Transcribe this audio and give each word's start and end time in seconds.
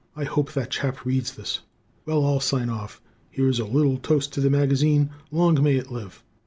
I 0.15 0.23
hope 0.23 0.53
that 0.53 0.71
chap 0.71 1.05
reads 1.05 1.35
this. 1.35 1.59
Well, 2.07 2.25
I'll 2.25 2.39
sign 2.39 2.71
off. 2.71 2.99
Here 3.29 3.47
is 3.47 3.59
a 3.59 3.65
little 3.65 3.99
toast 3.99 4.33
to 4.33 4.41
the 4.41 4.49
magazine: 4.49 5.11
"Long 5.29 5.61
may 5.61 5.75
it 5.75 5.91
live." 5.91 6.23